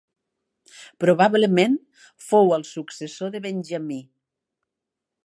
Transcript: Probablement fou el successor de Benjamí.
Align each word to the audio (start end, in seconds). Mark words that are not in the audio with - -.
Probablement 1.03 1.77
fou 2.29 2.51
el 2.57 2.67
successor 2.71 3.33
de 3.37 3.43
Benjamí. 3.45 4.03